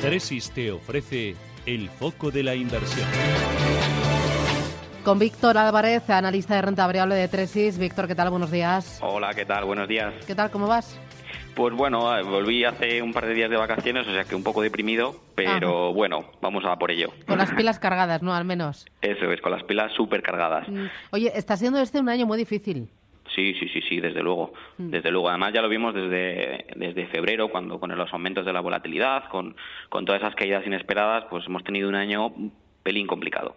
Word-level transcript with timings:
Tresis 0.00 0.52
te 0.52 0.70
ofrece 0.70 1.34
el 1.66 1.88
foco 1.88 2.30
de 2.30 2.44
la 2.44 2.54
inversión. 2.54 3.06
Con 5.04 5.18
Víctor 5.18 5.58
Álvarez, 5.58 6.08
analista 6.08 6.54
de 6.54 6.62
renta 6.62 6.86
variable 6.86 7.16
de 7.16 7.26
Tresis. 7.26 7.78
Víctor, 7.78 8.06
¿qué 8.06 8.14
tal? 8.14 8.30
Buenos 8.30 8.52
días. 8.52 9.00
Hola, 9.02 9.34
¿qué 9.34 9.44
tal? 9.44 9.64
Buenos 9.64 9.88
días. 9.88 10.14
¿Qué 10.24 10.36
tal? 10.36 10.52
¿Cómo 10.52 10.68
vas? 10.68 11.00
Pues 11.56 11.74
bueno, 11.74 12.16
eh, 12.16 12.22
volví 12.22 12.64
hace 12.64 13.02
un 13.02 13.12
par 13.12 13.26
de 13.26 13.34
días 13.34 13.50
de 13.50 13.56
vacaciones, 13.56 14.06
o 14.06 14.12
sea 14.12 14.22
que 14.22 14.36
un 14.36 14.44
poco 14.44 14.62
deprimido, 14.62 15.16
pero 15.34 15.92
bueno, 15.92 16.30
vamos 16.40 16.64
a 16.64 16.76
por 16.76 16.92
ello. 16.92 17.12
Con 17.26 17.38
las 17.38 17.50
pilas 17.56 17.80
cargadas, 17.80 18.22
¿no? 18.22 18.32
Al 18.32 18.44
menos. 18.44 18.86
Eso 19.02 19.32
es, 19.32 19.40
con 19.40 19.50
las 19.50 19.64
pilas 19.64 19.92
súper 19.96 20.22
cargadas. 20.22 20.68
Mm. 20.68 20.86
Oye, 21.10 21.32
está 21.34 21.56
siendo 21.56 21.80
este 21.80 21.98
un 21.98 22.08
año 22.08 22.24
muy 22.24 22.38
difícil. 22.38 22.88
Sí, 23.38 23.54
sí, 23.54 23.68
sí, 23.68 23.80
sí, 23.88 24.00
desde 24.00 24.20
luego. 24.20 24.52
Mm. 24.78 24.90
Desde 24.90 25.12
luego. 25.12 25.28
Además 25.28 25.52
ya 25.52 25.62
lo 25.62 25.68
vimos 25.68 25.94
desde, 25.94 26.66
desde 26.74 27.06
febrero, 27.06 27.48
cuando 27.50 27.78
con 27.78 27.96
los 27.96 28.12
aumentos 28.12 28.44
de 28.44 28.52
la 28.52 28.58
volatilidad, 28.60 29.28
con, 29.30 29.54
con 29.88 30.04
todas 30.04 30.20
esas 30.20 30.34
caídas 30.34 30.66
inesperadas, 30.66 31.24
pues 31.30 31.46
hemos 31.46 31.62
tenido 31.62 31.88
un 31.88 31.94
año 31.94 32.26
un 32.26 32.52
pelín 32.82 33.06
complicado. 33.06 33.54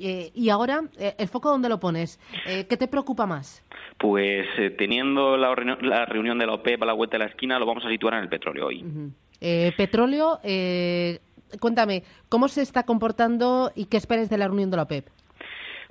Eh, 0.00 0.30
y 0.34 0.50
ahora, 0.50 0.82
eh, 0.98 1.14
¿el 1.18 1.26
foco 1.28 1.50
dónde 1.50 1.68
lo 1.68 1.80
pones? 1.80 2.20
Eh, 2.46 2.66
¿Qué 2.68 2.76
te 2.76 2.86
preocupa 2.86 3.26
más? 3.26 3.64
Pues 3.98 4.46
teniendo 4.78 5.36
la, 5.36 5.52
reunión- 5.54 5.78
la 5.80 6.04
reunión 6.06 6.38
de 6.38 6.46
la 6.46 6.52
OPEP 6.52 6.80
a 6.82 6.86
la 6.86 6.92
vuelta 6.92 7.16
de 7.18 7.24
la 7.24 7.30
esquina, 7.30 7.58
lo 7.58 7.66
vamos 7.66 7.84
a 7.84 7.88
situar 7.88 8.14
en 8.14 8.20
el 8.20 8.28
petróleo 8.28 8.66
hoy. 8.66 8.84
Eh, 9.40 9.72
petróleo, 9.76 10.38
eh, 10.44 11.18
cuéntame, 11.58 12.04
¿cómo 12.28 12.46
se 12.46 12.62
está 12.62 12.84
comportando 12.84 13.72
y 13.74 13.86
qué 13.86 13.96
esperas 13.96 14.30
de 14.30 14.38
la 14.38 14.46
reunión 14.46 14.70
de 14.70 14.76
la 14.76 14.82
OPEP? 14.84 15.08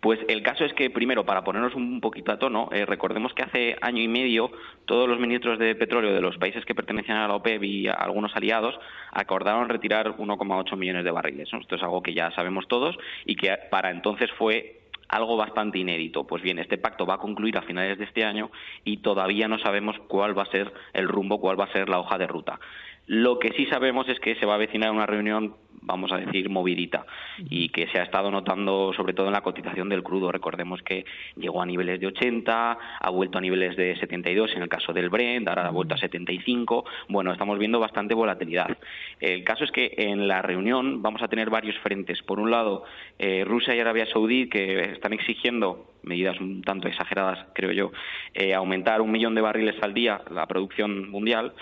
Pues 0.00 0.20
el 0.28 0.42
caso 0.42 0.64
es 0.64 0.72
que, 0.74 0.90
primero, 0.90 1.26
para 1.26 1.42
ponernos 1.42 1.74
un 1.74 2.00
poquito 2.00 2.30
a 2.30 2.38
tono, 2.38 2.68
eh, 2.72 2.86
recordemos 2.86 3.34
que 3.34 3.42
hace 3.42 3.76
año 3.80 4.00
y 4.00 4.06
medio 4.06 4.52
todos 4.84 5.08
los 5.08 5.18
ministros 5.18 5.58
de 5.58 5.74
petróleo 5.74 6.14
de 6.14 6.20
los 6.20 6.38
países 6.38 6.64
que 6.64 6.74
pertenecían 6.74 7.18
a 7.18 7.26
la 7.26 7.34
OPEP 7.34 7.64
y 7.64 7.88
a 7.88 7.94
algunos 7.94 8.34
aliados 8.36 8.78
acordaron 9.10 9.68
retirar 9.68 10.16
1,8 10.16 10.76
millones 10.76 11.04
de 11.04 11.10
barriles. 11.10 11.48
Esto 11.52 11.74
es 11.74 11.82
algo 11.82 12.02
que 12.02 12.14
ya 12.14 12.30
sabemos 12.32 12.68
todos 12.68 12.96
y 13.24 13.34
que 13.34 13.56
para 13.70 13.90
entonces 13.90 14.30
fue 14.38 14.78
algo 15.08 15.36
bastante 15.36 15.78
inédito. 15.78 16.26
Pues 16.26 16.42
bien, 16.42 16.58
este 16.58 16.78
pacto 16.78 17.06
va 17.06 17.14
a 17.14 17.18
concluir 17.18 17.56
a 17.58 17.62
finales 17.62 17.98
de 17.98 18.04
este 18.04 18.24
año 18.24 18.50
y 18.84 18.98
todavía 18.98 19.48
no 19.48 19.58
sabemos 19.58 19.96
cuál 20.06 20.38
va 20.38 20.42
a 20.44 20.50
ser 20.50 20.72
el 20.92 21.08
rumbo, 21.08 21.40
cuál 21.40 21.58
va 21.58 21.64
a 21.64 21.72
ser 21.72 21.88
la 21.88 21.98
hoja 21.98 22.18
de 22.18 22.26
ruta. 22.26 22.60
Lo 23.06 23.38
que 23.38 23.48
sí 23.56 23.66
sabemos 23.66 24.06
es 24.08 24.20
que 24.20 24.34
se 24.36 24.44
va 24.44 24.52
a 24.52 24.56
avecinar 24.56 24.90
una 24.90 25.06
reunión, 25.06 25.56
vamos 25.88 26.12
a 26.12 26.18
decir, 26.18 26.48
movidita 26.48 27.06
y 27.48 27.70
que 27.70 27.88
se 27.88 27.98
ha 27.98 28.04
estado 28.04 28.30
notando 28.30 28.92
sobre 28.92 29.14
todo 29.14 29.26
en 29.26 29.32
la 29.32 29.40
cotización 29.40 29.88
del 29.88 30.02
crudo. 30.02 30.30
Recordemos 30.30 30.82
que 30.82 31.04
llegó 31.36 31.62
a 31.62 31.66
niveles 31.66 31.98
de 31.98 32.06
80, 32.06 32.78
ha 33.00 33.10
vuelto 33.10 33.38
a 33.38 33.40
niveles 33.40 33.76
de 33.76 33.96
72 33.96 34.52
en 34.54 34.62
el 34.62 34.68
caso 34.68 34.92
del 34.92 35.08
Brent, 35.08 35.48
ahora 35.48 35.66
ha 35.66 35.70
vuelto 35.70 35.94
a 35.94 35.98
75. 35.98 36.84
Bueno, 37.08 37.32
estamos 37.32 37.58
viendo 37.58 37.80
bastante 37.80 38.14
volatilidad. 38.14 38.76
El 39.18 39.42
caso 39.44 39.64
es 39.64 39.72
que 39.72 39.94
en 39.96 40.28
la 40.28 40.42
reunión 40.42 41.02
vamos 41.02 41.22
a 41.22 41.28
tener 41.28 41.50
varios 41.50 41.78
frentes. 41.78 42.22
Por 42.22 42.38
un 42.38 42.50
lado, 42.50 42.84
eh, 43.18 43.44
Rusia 43.46 43.74
y 43.74 43.80
Arabia 43.80 44.06
Saudí 44.06 44.48
que 44.48 44.92
están 44.92 45.14
exigiendo 45.14 45.86
medidas 46.02 46.40
un 46.40 46.62
tanto 46.62 46.88
exageradas, 46.88 47.46
creo 47.54 47.72
yo, 47.72 47.92
eh, 48.34 48.54
aumentar 48.54 49.00
un 49.00 49.10
millón 49.10 49.34
de 49.34 49.40
barriles 49.40 49.76
al 49.82 49.94
día 49.94 50.20
la 50.30 50.46
producción 50.46 51.10
mundial. 51.10 51.54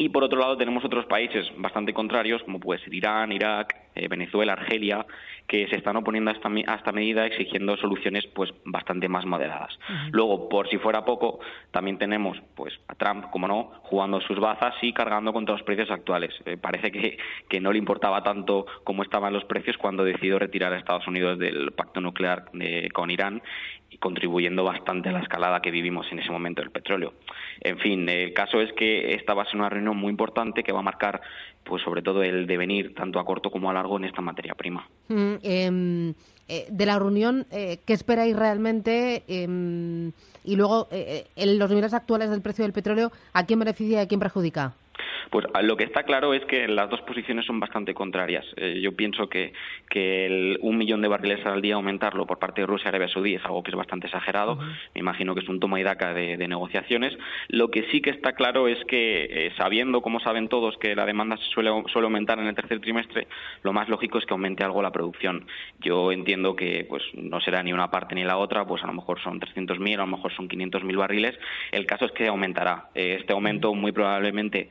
Y 0.00 0.10
por 0.10 0.22
otro 0.22 0.38
lado 0.38 0.56
tenemos 0.56 0.84
otros 0.84 1.06
países 1.06 1.50
bastante 1.56 1.92
contrarios, 1.92 2.40
como 2.44 2.60
puede 2.60 2.78
ser 2.80 2.94
Irán, 2.94 3.32
Irak, 3.32 3.74
eh, 3.96 4.06
Venezuela, 4.08 4.52
Argelia, 4.52 5.04
que 5.48 5.66
se 5.66 5.74
están 5.76 5.96
oponiendo 5.96 6.30
a 6.30 6.34
esta, 6.34 6.48
a 6.48 6.74
esta 6.76 6.92
medida 6.92 7.26
exigiendo 7.26 7.76
soluciones 7.78 8.24
pues 8.28 8.50
bastante 8.64 9.08
más 9.08 9.26
moderadas. 9.26 9.76
Luego, 10.12 10.48
por 10.48 10.68
si 10.68 10.78
fuera 10.78 11.04
poco, 11.04 11.40
también 11.72 11.98
tenemos 11.98 12.38
pues 12.54 12.78
a 12.86 12.94
Trump, 12.94 13.24
como 13.30 13.48
no, 13.48 13.72
jugando 13.82 14.20
sus 14.20 14.38
bazas 14.38 14.74
y 14.82 14.92
cargando 14.92 15.32
contra 15.32 15.54
los 15.56 15.64
precios 15.64 15.90
actuales. 15.90 16.32
Eh, 16.46 16.56
parece 16.56 16.92
que, 16.92 17.18
que 17.48 17.60
no 17.60 17.72
le 17.72 17.78
importaba 17.78 18.22
tanto 18.22 18.66
cómo 18.84 19.02
estaban 19.02 19.32
los 19.32 19.44
precios 19.46 19.76
cuando 19.78 20.04
decidió 20.04 20.38
retirar 20.38 20.72
a 20.72 20.78
Estados 20.78 21.08
Unidos 21.08 21.40
del 21.40 21.72
pacto 21.72 22.00
nuclear 22.00 22.44
de- 22.52 22.88
con 22.92 23.10
Irán 23.10 23.42
y 23.90 23.98
contribuyendo 23.98 24.64
bastante 24.64 25.08
a 25.08 25.12
la 25.12 25.20
escalada 25.20 25.60
que 25.60 25.70
vivimos 25.70 26.06
en 26.12 26.18
ese 26.18 26.30
momento 26.30 26.60
del 26.60 26.70
petróleo. 26.70 27.14
En 27.60 27.78
fin, 27.78 28.08
el 28.08 28.32
caso 28.34 28.60
es 28.60 28.72
que 28.74 29.14
esta 29.14 29.34
va 29.34 29.42
a 29.42 29.46
ser 29.46 29.56
una 29.56 29.68
reunión 29.68 29.96
muy 29.96 30.10
importante 30.10 30.62
que 30.62 30.72
va 30.72 30.80
a 30.80 30.82
marcar, 30.82 31.20
pues 31.64 31.82
sobre 31.82 32.02
todo 32.02 32.22
el 32.22 32.46
devenir 32.46 32.94
tanto 32.94 33.18
a 33.18 33.24
corto 33.24 33.50
como 33.50 33.70
a 33.70 33.72
largo 33.72 33.96
en 33.96 34.04
esta 34.04 34.20
materia 34.20 34.54
prima. 34.54 34.86
Mm, 35.08 35.34
em, 35.42 36.14
eh, 36.48 36.66
de 36.70 36.86
la 36.86 36.98
reunión, 36.98 37.46
eh, 37.50 37.78
¿qué 37.84 37.94
esperáis 37.94 38.36
realmente? 38.36 39.22
Em, 39.26 40.12
y 40.44 40.56
luego, 40.56 40.88
eh, 40.90 41.26
en 41.36 41.58
los 41.58 41.68
niveles 41.68 41.94
actuales 41.94 42.30
del 42.30 42.42
precio 42.42 42.64
del 42.64 42.72
petróleo, 42.72 43.10
¿a 43.32 43.46
quién 43.46 43.58
beneficia 43.58 43.98
y 43.98 44.04
a 44.04 44.08
quién 44.08 44.20
perjudica? 44.20 44.74
Pues 45.30 45.46
a- 45.54 45.62
lo 45.62 45.76
que 45.76 45.84
está 45.84 46.02
claro 46.04 46.34
es 46.34 46.44
que 46.46 46.66
las 46.68 46.88
dos 46.90 47.00
posiciones 47.02 47.44
son 47.46 47.60
bastante 47.60 47.94
contrarias. 47.94 48.44
Eh, 48.56 48.80
yo 48.80 48.94
pienso 48.96 49.28
que, 49.28 49.52
que 49.90 50.26
el 50.26 50.58
un 50.62 50.78
millón 50.78 51.02
de 51.02 51.08
barriles 51.08 51.44
al 51.46 51.60
día 51.62 51.74
aumentarlo 51.74 52.26
por 52.26 52.38
parte 52.38 52.60
de 52.62 52.66
Rusia 52.66 52.86
y 52.86 52.88
Arabia 52.88 53.08
Saudí 53.08 53.34
es 53.34 53.44
algo 53.44 53.62
que 53.62 53.70
es 53.70 53.76
bastante 53.76 54.06
exagerado. 54.06 54.56
Me 54.94 55.00
imagino 55.00 55.34
que 55.34 55.40
es 55.40 55.48
un 55.48 55.60
toma 55.60 55.80
y 55.80 55.82
daca 55.82 56.14
de, 56.14 56.36
de 56.36 56.48
negociaciones. 56.48 57.16
Lo 57.48 57.70
que 57.70 57.84
sí 57.90 58.00
que 58.00 58.10
está 58.10 58.32
claro 58.32 58.68
es 58.68 58.78
que, 58.86 59.24
eh, 59.46 59.52
sabiendo, 59.56 60.00
como 60.02 60.20
saben 60.20 60.48
todos, 60.48 60.76
que 60.78 60.94
la 60.94 61.04
demanda 61.06 61.36
se 61.36 61.44
suele, 61.50 61.70
suele 61.92 62.06
aumentar 62.06 62.38
en 62.38 62.46
el 62.46 62.54
tercer 62.54 62.80
trimestre, 62.80 63.26
lo 63.62 63.72
más 63.72 63.88
lógico 63.88 64.18
es 64.18 64.24
que 64.26 64.32
aumente 64.34 64.64
algo 64.64 64.82
la 64.82 64.92
producción. 64.92 65.46
Yo 65.80 66.10
entiendo 66.12 66.56
que 66.56 66.86
pues 66.88 67.02
no 67.14 67.40
será 67.40 67.62
ni 67.62 67.72
una 67.72 67.90
parte 67.90 68.14
ni 68.14 68.24
la 68.24 68.36
otra, 68.38 68.64
pues 68.66 68.82
a 68.82 68.86
lo 68.86 68.92
mejor 68.94 69.20
son 69.22 69.40
300.000, 69.40 69.94
a 69.94 69.98
lo 69.98 70.06
mejor 70.06 70.32
son 70.34 70.48
500.000 70.48 70.96
barriles. 70.96 71.38
El 71.72 71.86
caso 71.86 72.06
es 72.06 72.12
que 72.12 72.26
aumentará. 72.28 72.88
Eh, 72.94 73.16
este 73.20 73.32
aumento 73.32 73.74
muy 73.74 73.92
probablemente, 73.92 74.70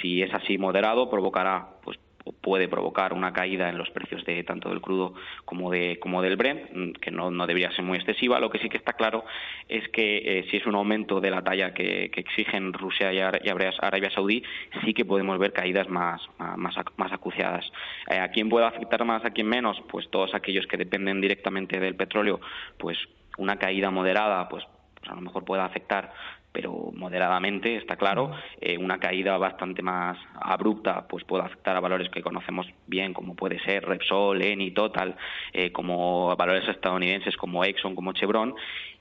si 0.00 0.22
es 0.22 0.32
así 0.34 0.58
moderado, 0.58 1.10
provocará 1.10 1.68
pues 1.82 1.98
puede 2.32 2.68
provocar 2.68 3.12
una 3.12 3.32
caída 3.32 3.68
en 3.68 3.78
los 3.78 3.90
precios 3.90 4.24
de 4.24 4.42
tanto 4.44 4.68
del 4.68 4.80
crudo 4.80 5.14
como 5.44 5.70
de 5.70 5.98
como 6.00 6.22
del 6.22 6.36
Brent, 6.36 6.70
mm, 6.72 6.92
que 6.92 7.10
no, 7.10 7.30
no 7.30 7.46
debería 7.46 7.70
ser 7.72 7.84
muy 7.84 7.98
excesiva. 7.98 8.40
Lo 8.40 8.50
que 8.50 8.58
sí 8.58 8.68
que 8.68 8.76
está 8.76 8.94
claro 8.94 9.24
es 9.68 9.88
que 9.90 10.18
eh, 10.18 10.46
si 10.50 10.56
es 10.56 10.66
un 10.66 10.74
aumento 10.74 11.20
de 11.20 11.30
la 11.30 11.42
talla 11.42 11.72
que, 11.72 12.10
que 12.10 12.20
exigen 12.20 12.72
Rusia 12.72 13.12
y 13.12 13.16
y 13.16 13.48
Arabia, 13.48 14.10
Saudí, 14.10 14.42
sí 14.84 14.92
que 14.92 15.04
podemos 15.04 15.38
ver 15.38 15.52
caídas 15.52 15.88
más 15.88 16.20
más 16.38 17.12
acuciadas. 17.12 17.70
Eh, 18.10 18.18
¿A 18.18 18.28
quién 18.28 18.48
puede 18.48 18.66
afectar 18.66 19.04
más, 19.04 19.24
a 19.24 19.30
quién 19.30 19.48
menos? 19.48 19.80
Pues 19.88 20.08
todos 20.10 20.34
aquellos 20.34 20.66
que 20.66 20.76
dependen 20.76 21.20
directamente 21.20 21.80
del 21.80 21.94
petróleo, 21.94 22.40
pues 22.78 22.98
una 23.38 23.56
caída 23.56 23.90
moderada, 23.90 24.48
pues, 24.48 24.64
pues 24.94 25.10
a 25.10 25.14
lo 25.14 25.20
mejor 25.20 25.44
pueda 25.44 25.64
afectar 25.64 26.12
pero 26.56 26.90
moderadamente, 26.94 27.76
está 27.76 27.96
claro. 27.96 28.30
Eh, 28.62 28.78
una 28.78 28.98
caída 28.98 29.36
bastante 29.36 29.82
más 29.82 30.16
abrupta 30.40 31.06
pues 31.06 31.22
puede 31.24 31.44
afectar 31.44 31.76
a 31.76 31.80
valores 31.80 32.08
que 32.08 32.22
conocemos 32.22 32.66
bien, 32.86 33.12
como 33.12 33.36
puede 33.36 33.58
ser 33.60 33.84
Repsol, 33.84 34.40
Eni, 34.40 34.70
Total, 34.70 35.14
eh, 35.52 35.70
como 35.70 36.34
valores 36.34 36.66
estadounidenses 36.66 37.36
como 37.36 37.62
Exxon, 37.62 37.94
como 37.94 38.14
Chevron. 38.14 38.54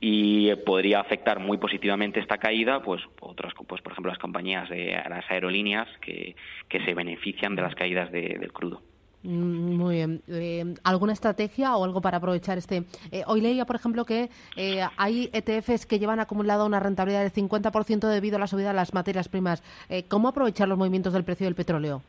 Y 0.00 0.52
podría 0.66 0.98
afectar 0.98 1.38
muy 1.38 1.56
positivamente 1.58 2.18
esta 2.18 2.38
caída, 2.38 2.82
pues 2.82 3.00
otras, 3.20 3.54
pues 3.68 3.80
por 3.80 3.92
ejemplo 3.92 4.10
las 4.10 4.18
compañías 4.18 4.68
de 4.68 5.00
las 5.08 5.30
aerolíneas 5.30 5.86
que, 6.00 6.34
que 6.68 6.84
se 6.84 6.94
benefician 6.94 7.54
de 7.54 7.62
las 7.62 7.76
caídas 7.76 8.10
de- 8.10 8.38
del 8.40 8.52
crudo. 8.52 8.82
Mm, 9.26 9.76
Muy 9.76 9.96
bien. 9.96 10.22
Eh, 10.28 10.74
¿Alguna 10.84 11.12
estrategia 11.12 11.76
o 11.76 11.84
algo 11.84 12.00
para 12.00 12.18
aprovechar 12.18 12.58
este? 12.58 12.84
Eh, 13.10 13.24
hoy 13.26 13.40
leía, 13.40 13.66
por 13.66 13.76
ejemplo, 13.76 14.04
que 14.04 14.30
eh, 14.56 14.82
hay 14.96 15.30
ETFs 15.32 15.84
que 15.86 15.98
llevan 15.98 16.20
acumulado 16.20 16.64
una 16.64 16.78
rentabilidad 16.80 17.22
del 17.22 17.32
50% 17.32 18.06
debido 18.08 18.36
a 18.36 18.40
la 18.40 18.46
subida 18.46 18.68
de 18.68 18.74
las 18.74 18.94
materias 18.94 19.28
primas. 19.28 19.62
¿Cómo 20.08 20.28
aprovechar 20.28 20.68
los 20.68 20.78
movimientos 20.78 21.12
del 21.12 21.24
precio 21.24 21.46
del 21.46 21.54
petróleo? 21.54 22.02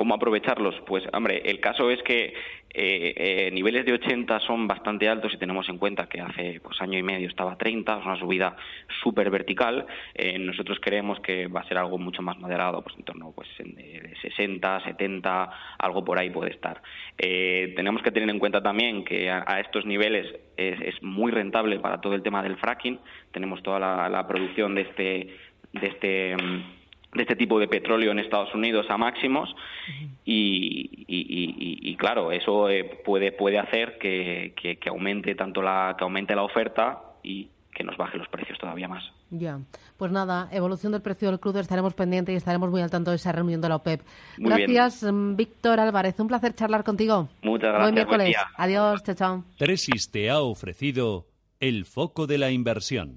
¿Cómo 0.00 0.14
aprovecharlos? 0.14 0.74
Pues, 0.86 1.04
hombre, 1.12 1.42
el 1.44 1.60
caso 1.60 1.90
es 1.90 2.02
que 2.02 2.32
eh, 2.32 2.32
eh, 2.72 3.50
niveles 3.52 3.84
de 3.84 3.92
80 3.92 4.40
son 4.40 4.66
bastante 4.66 5.06
altos 5.06 5.30
si 5.30 5.36
tenemos 5.36 5.68
en 5.68 5.76
cuenta 5.76 6.08
que 6.08 6.22
hace 6.22 6.58
pues, 6.62 6.80
año 6.80 6.98
y 6.98 7.02
medio 7.02 7.28
estaba 7.28 7.52
a 7.52 7.58
30, 7.58 7.98
es 7.98 8.06
una 8.06 8.16
subida 8.18 8.56
súper 9.02 9.28
vertical. 9.28 9.84
Eh, 10.14 10.38
nosotros 10.38 10.78
creemos 10.80 11.20
que 11.20 11.48
va 11.48 11.60
a 11.60 11.68
ser 11.68 11.76
algo 11.76 11.98
mucho 11.98 12.22
más 12.22 12.38
moderado, 12.38 12.80
pues 12.80 12.96
en 12.96 13.04
torno 13.04 13.30
pues, 13.32 13.46
en- 13.58 13.74
de, 13.74 14.00
de 14.00 14.16
60, 14.22 14.84
70, 14.84 15.50
algo 15.78 16.02
por 16.02 16.18
ahí 16.18 16.30
puede 16.30 16.52
estar. 16.52 16.80
Eh, 17.18 17.74
tenemos 17.76 18.00
que 18.00 18.10
tener 18.10 18.30
en 18.30 18.38
cuenta 18.38 18.62
también 18.62 19.04
que 19.04 19.30
a, 19.30 19.60
estos 19.60 19.84
niveles 19.84 20.34
es, 20.56 20.80
es 20.80 21.02
muy 21.02 21.30
rentable 21.30 21.78
para 21.78 22.00
todo 22.00 22.14
el 22.14 22.22
tema 22.22 22.42
del 22.42 22.56
fracking. 22.56 22.98
Tenemos 23.32 23.62
toda 23.62 23.78
la, 23.78 24.08
la 24.08 24.26
producción 24.26 24.74
de 24.74 24.80
este, 24.80 25.36
de 25.74 25.86
este 25.88 26.36
mm, 26.42 26.79
de 27.12 27.22
este 27.22 27.34
tipo 27.36 27.58
de 27.58 27.66
petróleo 27.68 28.12
en 28.12 28.18
Estados 28.20 28.54
Unidos 28.54 28.86
a 28.88 28.96
máximos 28.96 29.54
y, 30.24 31.04
y- 31.08 31.26
y- 31.28 31.54
y- 31.58 31.90
y, 31.90 31.96
claro 31.96 32.30
eso 32.32 32.68
eh, 32.68 32.84
puede 33.04 33.32
puede 33.32 33.58
hacer 33.58 33.98
que, 33.98 34.54
que- 34.60 34.76
que 34.76 34.88
aumente 34.88 35.34
tanto 35.34 35.62
la 35.62 35.94
que 35.98 36.04
aumente 36.04 36.34
la 36.34 36.42
oferta 36.44 37.02
y 37.22 37.48
que 37.74 37.84
nos 37.84 37.96
baje 37.96 38.18
los 38.18 38.28
precios 38.28 38.58
todavía 38.58 38.88
más. 38.88 39.02
Ya, 39.30 39.60
pues 39.96 40.10
nada, 40.10 40.48
evolución 40.52 40.90
del 40.92 41.02
precio 41.02 41.28
del 41.30 41.38
crudo, 41.38 41.60
estaremos 41.60 41.94
pendientes 41.94 42.32
y 42.32 42.36
estaremos 42.36 42.68
muy 42.70 42.82
al 42.82 42.90
tanto 42.90 43.10
de 43.10 43.16
esa 43.16 43.30
reunión 43.30 43.60
de 43.60 43.68
la 43.68 43.76
OPEP. 43.76 44.00
Muy 44.38 44.54
bien. 44.56 44.72
Gracias, 44.74 45.10
mm, 45.12 45.36
Víctor 45.36 45.78
Álvarez, 45.78 46.18
un 46.18 46.26
placer 46.26 46.52
charlar 46.54 46.82
contigo. 46.82 47.28
Muchas 47.42 47.70
Buen 47.70 47.72
gracias, 47.72 47.80
buen 47.82 47.94
miércoles. 47.94 48.26
día. 48.26 48.42
Adiós, 48.56 49.02
chao, 49.04 49.14
chao. 49.14 49.44
Tresis 49.56 50.10
te 50.10 50.28
ha 50.30 50.40
ofrecido 50.40 51.26
el 51.60 51.84
foco 51.84 52.26
de 52.26 52.38
la 52.38 52.50
inversión. 52.50 53.14